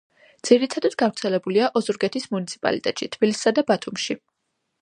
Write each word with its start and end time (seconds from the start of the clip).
ძირითადად 0.47 0.95
გავრცელებულია 1.01 1.69
ოზურგეთის 1.81 2.27
მუნიციპალიტეტში, 2.37 3.09
თბილისსა 3.17 3.57
და 3.59 3.69
ბათუმში. 3.73 4.19